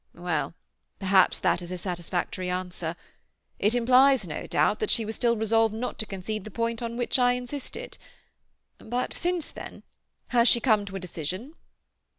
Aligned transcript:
"Well, 0.15 0.55
perhaps 0.97 1.37
that 1.37 1.61
is 1.61 1.69
a 1.69 1.77
satisfactory 1.77 2.49
answer. 2.49 2.95
It 3.59 3.75
implies, 3.75 4.27
no 4.27 4.47
doubt, 4.47 4.79
that 4.79 4.89
she 4.89 5.05
was 5.05 5.15
still 5.15 5.37
resolved 5.37 5.75
not 5.75 5.99
to 5.99 6.07
concede 6.07 6.43
the 6.43 6.49
point 6.49 6.81
on 6.81 6.97
which 6.97 7.19
I 7.19 7.33
insisted. 7.33 7.99
But 8.79 9.13
since 9.13 9.51
then? 9.51 9.83
Has 10.29 10.47
she 10.47 10.59
come 10.59 10.85
to 10.85 10.95
a 10.95 10.99
decision?" 10.99 11.53